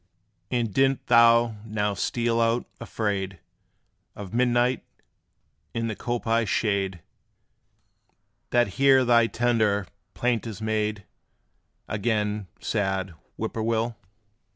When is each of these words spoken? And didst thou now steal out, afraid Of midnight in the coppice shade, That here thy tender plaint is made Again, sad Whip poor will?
And 0.49 0.73
didst 0.73 1.05
thou 1.05 1.57
now 1.63 1.93
steal 1.93 2.41
out, 2.41 2.65
afraid 2.79 3.37
Of 4.15 4.33
midnight 4.33 4.83
in 5.75 5.89
the 5.89 5.95
coppice 5.95 6.49
shade, 6.49 7.01
That 8.49 8.67
here 8.79 9.05
thy 9.05 9.27
tender 9.27 9.85
plaint 10.15 10.47
is 10.47 10.59
made 10.59 11.05
Again, 11.87 12.47
sad 12.59 13.13
Whip 13.37 13.53
poor 13.53 13.61
will? 13.61 13.95